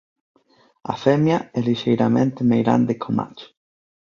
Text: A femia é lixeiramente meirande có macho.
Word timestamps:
A 0.93 0.95
femia 1.03 1.37
é 1.57 1.59
lixeiramente 1.69 2.47
meirande 2.51 2.93
có 3.01 3.09
macho. 3.17 3.47